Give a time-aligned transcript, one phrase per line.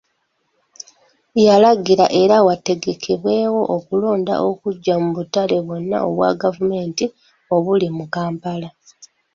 [1.45, 7.05] Yalagira era wategekebwewo okulonda okuggya mu butale bwonna obwa gavumenti
[7.55, 8.69] obuli mu Kampala.